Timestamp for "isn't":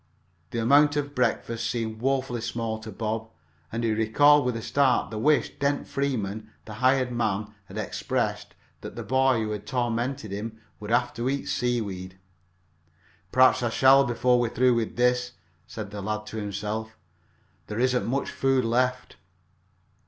17.79-18.03